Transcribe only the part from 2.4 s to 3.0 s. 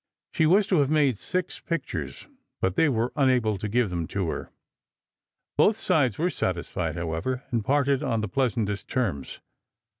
but they